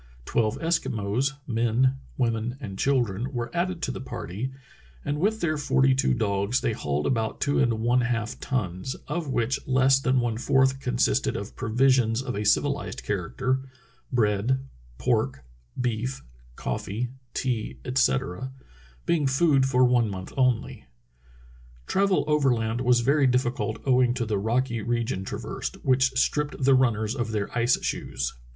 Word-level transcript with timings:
Twelve 0.25 0.57
Eskimos— 0.59 1.33
men, 1.61 1.93
women, 2.17 2.57
and 2.59 2.79
children— 2.79 3.31
were 3.35 3.55
added 3.55 3.83
to 3.83 3.91
the 3.91 4.01
party, 4.01 4.51
and 5.05 5.19
with 5.19 5.41
their 5.41 5.59
forty 5.59 5.93
two 5.93 6.15
dogs 6.15 6.59
they 6.61 6.73
hauled 6.73 7.05
about 7.05 7.39
two 7.39 7.59
and 7.59 7.71
one 7.81 8.01
half 8.01 8.39
tons, 8.39 8.95
of 9.07 9.27
which 9.29 9.59
less 9.67 9.99
than 9.99 10.19
one 10.19 10.37
fourth 10.39 10.79
consisted 10.79 11.35
of 11.35 11.55
provisions 11.55 12.23
of 12.23 12.35
a 12.35 12.43
civilized 12.45 13.03
character— 13.03 13.59
bread, 14.11 14.65
pork, 14.97 15.43
beef, 15.79 16.23
coffee, 16.55 17.09
tea, 17.35 17.77
etc.— 17.85 18.51
being 19.05 19.27
food 19.27 19.67
for 19.67 19.85
one 19.85 20.09
month 20.09 20.33
only. 20.35 20.85
Travel 21.85 22.23
overland 22.25 22.81
was 22.81 23.01
very 23.01 23.27
difficult 23.27 23.77
owing 23.85 24.15
to 24.15 24.25
the 24.25 24.39
rocky 24.39 24.81
region 24.81 25.23
traversed, 25.23 25.75
which 25.85 26.09
stripped 26.17 26.63
the 26.63 26.73
runners 26.73 27.15
of 27.15 27.31
their 27.31 27.55
ice 27.55 27.79
shoes. 27.83 28.33